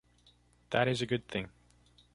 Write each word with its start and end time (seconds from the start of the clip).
That 0.71 0.87
is 0.87 1.03
a 1.03 1.05
good 1.05 1.27
thing. 1.27 1.49